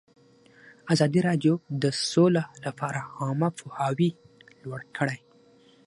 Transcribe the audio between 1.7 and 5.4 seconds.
د سوله لپاره عامه پوهاوي لوړ کړی.